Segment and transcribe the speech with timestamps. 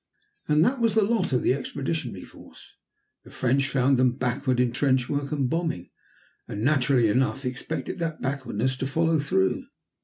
[0.47, 2.75] And that was the lot of the Expeditionary Force.
[3.23, 5.91] The French found them backward in trench work and bombing,
[6.47, 9.67] and naturally enough expected that backwardness to follow through.